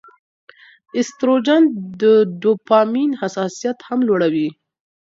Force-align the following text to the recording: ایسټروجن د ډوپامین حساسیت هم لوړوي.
ایسټروجن 0.95 1.61
د 2.01 2.03
ډوپامین 2.41 3.09
حساسیت 3.21 3.77
هم 3.87 3.99
لوړوي. 4.07 4.49